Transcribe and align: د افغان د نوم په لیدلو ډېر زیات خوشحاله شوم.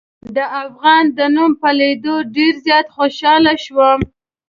د 0.35 0.37
افغان 0.63 1.03
د 1.17 1.19
نوم 1.35 1.51
په 1.61 1.69
لیدلو 1.79 2.15
ډېر 2.35 2.53
زیات 2.65 2.87
خوشحاله 2.95 3.53
شوم. 3.65 3.99